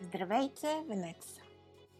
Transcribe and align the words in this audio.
Здравейте, 0.00 0.84
Венеца! 0.88 1.40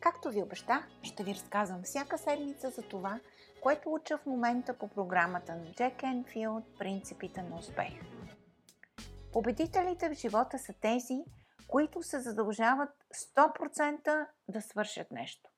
Както 0.01 0.31
ви 0.31 0.43
обещах, 0.43 0.89
ще 1.03 1.25
ви 1.25 1.35
разказвам 1.35 1.83
всяка 1.83 2.19
седмица 2.19 2.71
за 2.71 2.83
това, 2.83 3.21
което 3.63 3.93
уча 3.93 4.19
в 4.19 4.27
момента 4.27 4.79
по 4.79 4.89
програмата 4.89 5.55
на 5.55 5.73
Джек 5.73 6.03
Енфилд 6.03 6.65
«Принципите 6.79 7.43
на 7.43 7.57
успех». 7.57 7.93
Победителите 9.33 10.09
в 10.09 10.19
живота 10.19 10.59
са 10.59 10.73
тези, 10.81 11.25
които 11.69 12.03
се 12.03 12.21
задължават 12.21 12.91
100% 13.37 14.27
да 14.49 14.63
свършат 14.63 15.11
нещо. 15.11 15.51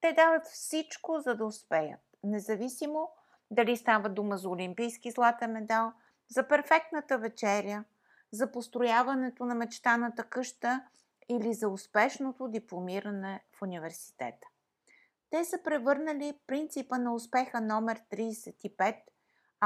Те 0.00 0.12
дават 0.12 0.46
всичко, 0.46 1.20
за 1.20 1.34
да 1.34 1.44
успеят, 1.44 2.00
независимо 2.22 3.10
дали 3.50 3.76
става 3.76 4.08
дума 4.08 4.36
за 4.36 4.48
олимпийски 4.48 5.10
златен 5.10 5.52
медал, 5.52 5.92
за 6.28 6.48
перфектната 6.48 7.18
вечеря, 7.18 7.84
за 8.32 8.52
построяването 8.52 9.44
на 9.44 9.54
мечтаната 9.54 10.24
къща 10.24 10.80
или 11.28 11.54
за 11.54 11.68
успешното 11.68 12.48
дипломиране 12.48 13.44
в 13.52 13.62
университета. 13.62 14.48
Те 15.30 15.44
са 15.44 15.62
превърнали 15.64 16.38
принципа 16.46 16.98
на 16.98 17.14
успеха 17.14 17.60
номер 17.60 18.00
35 18.12 18.96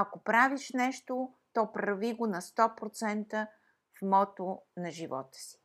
ако 0.01 0.19
правиш 0.19 0.73
нещо, 0.73 1.33
то 1.53 1.73
прави 1.73 2.15
го 2.15 2.27
на 2.27 2.41
100% 2.41 3.47
в 3.98 4.03
мото 4.03 4.62
на 4.77 4.91
живота 4.91 5.39
си. 5.39 5.59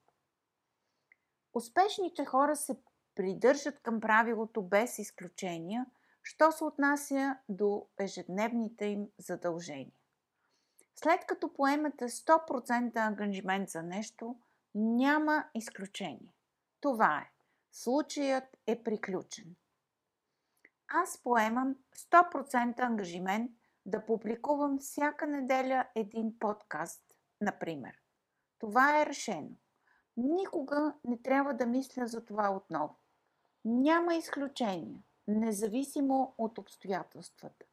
Успешните 1.54 2.26
хора 2.26 2.56
се 2.56 2.80
придържат 3.16 3.80
към 3.80 4.00
правилото 4.02 4.62
без 4.62 5.00
изключения, 5.00 5.86
що 6.24 6.52
се 6.52 6.64
отнася 6.64 7.38
до 7.50 7.88
ежедневните 8.00 8.86
им 8.86 9.08
задължения. 9.18 9.92
След 10.96 11.26
като 11.26 11.54
поемете 11.54 12.10
100% 12.10 12.98
ангажимент 12.98 13.70
за 13.70 13.84
нещо, 13.84 14.36
няма 14.76 15.46
изключение. 15.56 16.36
Това 16.82 17.18
е. 17.18 17.32
Случаят 17.72 18.58
е 18.68 18.84
приключен. 18.84 19.56
Аз 20.88 21.18
поемам 21.24 21.76
100% 21.96 22.80
ангажимент 22.80 23.52
да 23.86 24.06
публикувам 24.06 24.80
всяка 24.80 25.28
неделя 25.28 25.88
един 25.96 26.40
подкаст, 26.40 27.04
например. 27.42 28.02
Това 28.60 29.02
е 29.02 29.06
решено. 29.06 29.50
Никога 30.18 30.94
не 31.06 31.22
трябва 31.22 31.54
да 31.54 31.66
мисля 31.66 32.08
за 32.08 32.26
това 32.26 32.52
отново. 32.52 33.00
Няма 33.66 34.16
изключение, 34.16 35.04
независимо 35.28 36.36
от 36.38 36.58
обстоятелствата. 36.58 37.66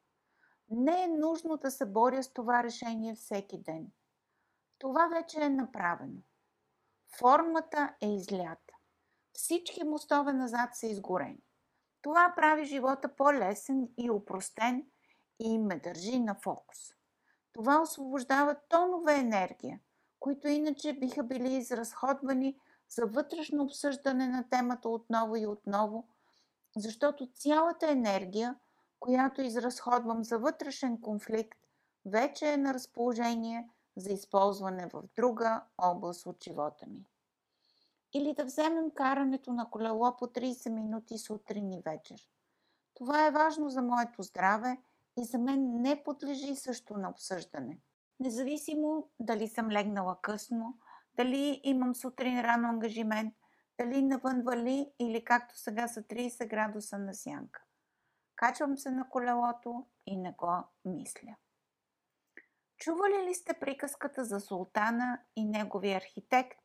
Не 0.70 1.02
е 1.04 1.08
нужно 1.08 1.56
да 1.56 1.70
се 1.70 1.86
боря 1.86 2.22
с 2.22 2.32
това 2.32 2.62
решение 2.62 3.14
всеки 3.14 3.58
ден. 3.58 3.92
Това 4.78 5.08
вече 5.08 5.40
е 5.40 5.48
направено. 5.48 6.22
Формата 7.18 7.94
е 8.00 8.08
излята. 8.08 8.74
Всички 9.32 9.84
мостове 9.84 10.32
назад 10.32 10.70
са 10.72 10.86
изгорени. 10.86 11.42
Това 12.02 12.32
прави 12.36 12.64
живота 12.64 13.16
по-лесен 13.16 13.88
и 13.98 14.10
упростен 14.10 14.86
и 15.38 15.58
ме 15.58 15.78
държи 15.78 16.20
на 16.20 16.34
фокус. 16.34 16.78
Това 17.52 17.80
освобождава 17.80 18.56
тонове 18.68 19.18
енергия, 19.18 19.80
които 20.20 20.48
иначе 20.48 20.92
биха 20.92 21.22
били 21.22 21.54
изразходвани 21.54 22.56
за 22.88 23.06
вътрешно 23.06 23.62
обсъждане 23.62 24.28
на 24.28 24.48
темата 24.48 24.88
отново 24.88 25.36
и 25.36 25.46
отново, 25.46 26.08
защото 26.76 27.32
цялата 27.34 27.90
енергия, 27.90 28.56
която 29.00 29.42
изразходвам 29.42 30.24
за 30.24 30.38
вътрешен 30.38 31.00
конфликт, 31.00 31.58
вече 32.04 32.52
е 32.52 32.56
на 32.56 32.74
разположение 32.74 33.70
за 33.96 34.12
използване 34.12 34.88
в 34.92 35.02
друга 35.16 35.64
област 35.78 36.26
от 36.26 36.44
живота 36.44 36.86
ми. 36.86 37.06
Или 38.12 38.34
да 38.34 38.44
вземем 38.44 38.90
карането 38.90 39.52
на 39.52 39.70
колело 39.70 40.16
по 40.16 40.26
30 40.26 40.68
минути 40.68 41.18
сутрин 41.18 41.72
и 41.72 41.82
вечер. 41.84 42.20
Това 42.94 43.26
е 43.26 43.30
важно 43.30 43.68
за 43.68 43.82
моето 43.82 44.22
здраве 44.22 44.78
и 45.18 45.24
за 45.24 45.38
мен 45.38 45.82
не 45.82 46.02
подлежи 46.02 46.56
също 46.56 46.96
на 46.96 47.10
обсъждане. 47.10 47.78
Независимо 48.20 49.10
дали 49.20 49.48
съм 49.48 49.70
легнала 49.70 50.18
късно, 50.22 50.78
дали 51.16 51.60
имам 51.64 51.94
сутрин 51.94 52.40
рано 52.40 52.68
ангажимент, 52.68 53.34
дали 53.78 54.02
навън 54.02 54.42
вали 54.42 54.92
или 54.98 55.24
както 55.24 55.58
сега 55.58 55.88
са 55.88 56.02
30 56.02 56.48
градуса 56.48 56.98
на 56.98 57.14
сянка. 57.14 57.64
Качвам 58.36 58.78
се 58.78 58.90
на 58.90 59.08
колелото 59.08 59.86
и 60.06 60.16
не 60.16 60.32
го 60.32 60.64
мисля. 60.84 61.36
Чували 62.80 63.28
ли 63.28 63.34
сте 63.34 63.54
приказката 63.60 64.24
за 64.24 64.40
султана 64.40 65.20
и 65.36 65.44
неговия 65.44 65.96
архитект? 65.96 66.58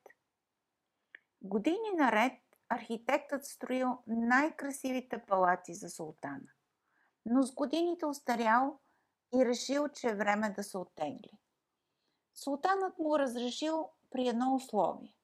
Години 1.41 1.91
наред 1.97 2.33
архитектът 2.69 3.45
строил 3.45 3.97
най-красивите 4.07 5.25
палати 5.27 5.73
за 5.73 5.89
султана, 5.89 6.47
но 7.25 7.43
с 7.43 7.53
годините 7.53 8.05
остарял 8.05 8.79
и 9.35 9.45
решил, 9.45 9.87
че 9.87 10.07
е 10.07 10.15
време 10.15 10.49
да 10.49 10.63
се 10.63 10.77
оттегли. 10.77 11.31
Султанът 12.33 12.97
му 12.99 13.19
разрешил 13.19 13.89
при 14.11 14.27
едно 14.27 14.55
условие. 14.55 15.15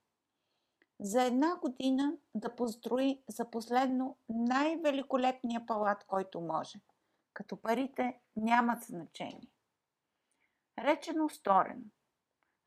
За 0.99 1.23
една 1.23 1.55
година 1.55 2.17
да 2.35 2.55
построи 2.55 3.23
за 3.29 3.49
последно 3.49 4.17
най-великолепния 4.29 5.65
палат, 5.65 6.03
който 6.03 6.41
може, 6.41 6.79
като 7.33 7.61
парите 7.61 8.19
нямат 8.35 8.83
значение. 8.83 9.51
Речено 10.81 11.29
сторено. 11.29 11.83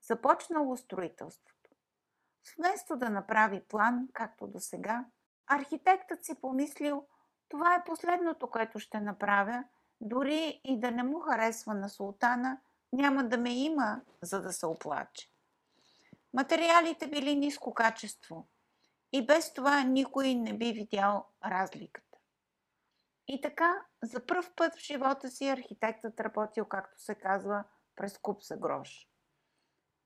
Започнало 0.02 0.76
строителството. 0.76 1.70
Вместо 2.58 2.96
да 2.96 3.10
направи 3.10 3.64
план, 3.68 4.08
както 4.12 4.46
до 4.46 4.60
сега, 4.60 5.04
архитектът 5.46 6.24
си 6.24 6.40
помислил, 6.40 7.06
това 7.48 7.74
е 7.74 7.84
последното, 7.84 8.50
което 8.50 8.78
ще 8.78 9.00
направя, 9.00 9.64
дори 10.00 10.60
и 10.64 10.80
да 10.80 10.90
не 10.90 11.02
му 11.02 11.20
харесва 11.20 11.74
на 11.74 11.88
султана, 11.88 12.60
няма 12.92 13.24
да 13.24 13.38
ме 13.38 13.64
има, 13.64 14.00
за 14.22 14.42
да 14.42 14.52
се 14.52 14.66
оплаче. 14.66 15.30
Материалите 16.34 17.06
били 17.06 17.36
ниско 17.36 17.74
качество 17.74 18.48
и 19.12 19.26
без 19.26 19.54
това 19.54 19.82
никой 19.82 20.34
не 20.34 20.58
би 20.58 20.72
видял 20.72 21.26
разликата. 21.44 22.18
И 23.28 23.40
така, 23.40 23.84
за 24.02 24.26
първ 24.26 24.52
път 24.56 24.74
в 24.74 24.78
живота 24.78 25.30
си 25.30 25.48
архитектът 25.48 26.20
работил, 26.20 26.64
както 26.64 27.02
се 27.02 27.14
казва, 27.14 27.64
през 27.96 28.18
куп 28.18 28.42
за 28.42 28.56
грош. 28.56 29.08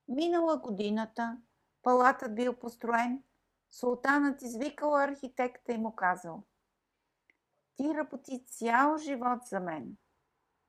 Минала 0.08 0.56
годината, 0.56 1.38
палатът 1.82 2.34
бил 2.34 2.54
построен, 2.54 3.22
султанът 3.70 4.42
извикал 4.42 4.96
архитекта 4.96 5.72
и 5.72 5.78
му 5.78 5.96
казал 5.96 6.42
Ти 7.76 7.94
работи 7.94 8.44
цял 8.46 8.98
живот 8.98 9.46
за 9.46 9.60
мен. 9.60 9.96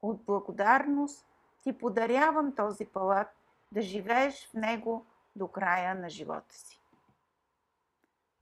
От 0.02 0.25
благодарност 0.25 1.25
ти 1.63 1.78
подарявам 1.78 2.56
този 2.56 2.85
палат 2.85 3.28
да 3.72 3.81
живееш 3.81 4.47
в 4.50 4.53
него 4.53 5.06
до 5.36 5.47
края 5.47 5.96
на 5.96 6.09
живота 6.09 6.56
си. 6.56 6.81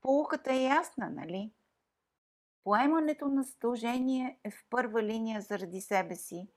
Полуката 0.00 0.52
е 0.52 0.62
ясна, 0.62 1.10
нали? 1.10 1.52
Поемането 2.64 3.28
на 3.28 3.42
задължение 3.42 4.38
е 4.44 4.50
в 4.50 4.66
първа 4.70 5.02
линия 5.02 5.40
заради 5.40 5.80
себе 5.80 6.16
си 6.16 6.48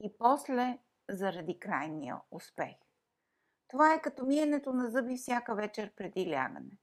и 0.00 0.18
после 0.18 0.78
заради 1.10 1.58
крайния 1.58 2.16
успех. 2.30 2.74
Това 3.68 3.94
е 3.94 4.02
като 4.02 4.26
миенето 4.26 4.72
на 4.72 4.90
зъби 4.90 5.16
всяка 5.16 5.54
вечер 5.54 5.92
преди 5.96 6.30
лягане. 6.30 6.78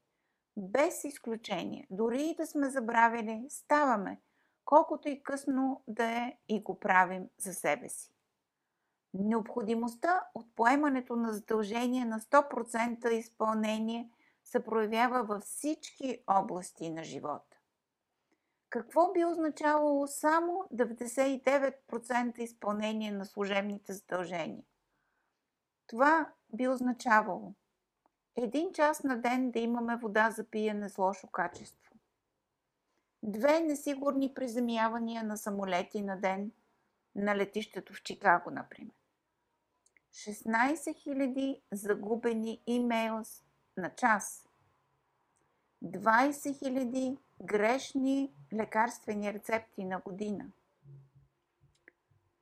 Без 0.58 1.04
изключение, 1.04 1.88
дори 1.90 2.24
и 2.24 2.36
да 2.36 2.48
сме 2.48 2.70
забравили, 2.70 3.46
ставаме, 3.50 4.22
колкото 4.66 5.10
и 5.10 5.24
късно 5.24 5.84
да 5.88 6.06
е 6.06 6.38
и 6.48 6.64
го 6.64 6.80
правим 6.80 7.30
за 7.38 7.54
себе 7.54 7.90
си. 7.90 8.14
Необходимостта 9.14 10.28
от 10.34 10.56
поемането 10.56 11.16
на 11.16 11.34
задължение 11.34 12.06
на 12.06 12.20
100% 12.20 13.10
изпълнение 13.10 14.10
се 14.44 14.64
проявява 14.64 15.24
във 15.24 15.44
всички 15.44 16.24
области 16.28 16.90
на 16.90 17.04
живота. 17.04 17.61
Какво 18.72 19.12
би 19.12 19.26
означавало 19.26 20.08
само 20.08 20.66
99% 20.74 22.40
изпълнение 22.40 23.12
на 23.12 23.26
служебните 23.26 23.94
задължения? 23.94 24.64
Това 25.88 26.34
би 26.54 26.68
означавало 26.68 27.54
един 28.36 28.74
час 28.74 29.04
на 29.04 29.22
ден 29.22 29.52
да 29.52 29.60
имаме 29.60 29.96
вода 29.96 30.32
за 30.32 30.44
пиене 30.44 30.90
с 30.90 30.98
лошо 30.98 31.28
качество. 31.28 31.94
Две 33.24 33.60
несигурни 33.60 34.34
приземявания 34.34 35.24
на 35.24 35.38
самолети 35.38 36.02
на 36.02 36.18
ден 36.20 36.52
на 37.16 37.36
летището 37.36 37.94
в 37.94 38.04
Чикаго, 38.04 38.52
например. 38.52 38.96
16 40.12 40.46
000 40.46 41.62
загубени 41.72 42.62
имейлс 42.68 43.44
на 43.78 43.90
час. 43.90 44.50
20 45.84 46.32
000 46.32 47.18
грешни 47.42 48.34
лекарствени 48.54 49.34
рецепти 49.34 49.84
на 49.84 50.00
година. 50.00 50.46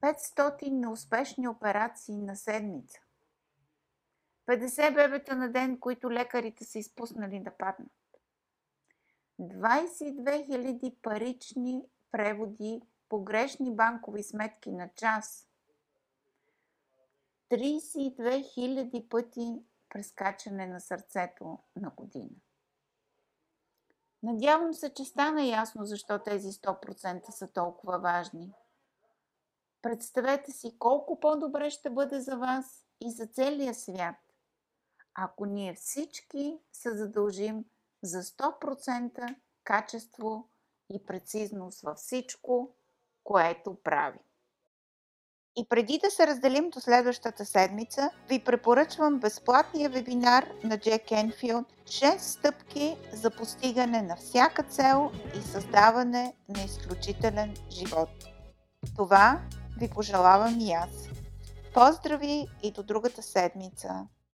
500 0.02 0.70
неуспешни 0.70 1.48
операции 1.48 2.18
на 2.18 2.36
седмица. 2.36 3.00
50 4.48 4.96
бебета 4.96 5.36
на 5.36 5.52
ден, 5.52 5.80
които 5.80 6.12
лекарите 6.12 6.66
са 6.66 6.80
изпуснали 6.80 7.40
да 7.40 7.52
паднат. 7.52 7.92
22 9.40 10.48
000 10.48 10.96
парични 11.02 11.84
преводи 12.12 12.82
по 13.10 13.24
грешни 13.24 13.76
банкови 13.76 14.24
сметки 14.24 14.72
на 14.72 14.90
час. 14.96 15.48
32 17.52 18.14
000 18.18 19.10
пъти 19.10 19.64
прескачане 19.90 20.68
на 20.68 20.80
сърцето 20.80 21.60
на 21.76 21.90
година. 21.90 22.30
Надявам 24.24 24.74
се, 24.74 24.94
че 24.94 25.06
стана 25.06 25.44
ясно 25.44 25.86
защо 25.86 26.20
тези 26.20 26.48
100% 26.48 27.30
са 27.30 27.48
толкова 27.48 28.00
важни. 28.00 28.54
Представете 29.82 30.52
си 30.52 30.76
колко 30.80 31.20
по-добре 31.20 31.70
ще 31.70 31.90
бъде 31.90 32.22
за 32.22 32.38
вас 32.38 32.86
и 33.02 33.12
за 33.12 33.28
целия 33.28 33.74
свят, 33.74 34.16
ако 35.14 35.46
ние 35.46 35.74
всички 35.74 36.60
се 36.72 36.98
задължим 36.98 37.66
за 38.04 38.24
100% 38.24 39.36
качество 39.64 40.50
и 40.94 41.06
прецизност 41.06 41.82
във 41.82 41.98
всичко, 41.98 42.76
което 43.24 43.76
прави. 43.84 44.29
И 45.60 45.66
преди 45.70 46.00
да 46.04 46.12
се 46.12 46.28
разделим 46.28 46.70
до 46.70 46.80
следващата 46.80 47.46
седмица, 47.46 48.10
ви 48.30 48.40
препоръчвам 48.40 49.20
безплатния 49.20 49.90
вебинар 49.90 50.46
на 50.64 50.78
Джек 50.78 51.12
Енфилд 51.12 51.68
6 51.84 52.18
стъпки 52.18 52.96
за 53.14 53.32
постигане 53.32 54.02
на 54.02 54.16
всяка 54.16 54.64
цел 54.64 55.12
и 55.38 55.42
създаване 55.42 56.34
на 56.50 56.64
изключителен 56.64 57.54
живот. 57.72 58.10
Това 58.96 59.42
ви 59.80 59.90
пожелавам 59.90 60.60
и 60.60 60.72
аз. 60.72 60.90
Поздрави 61.74 62.48
и 62.64 62.72
до 62.72 62.84
другата 62.84 63.22
седмица! 63.22 64.08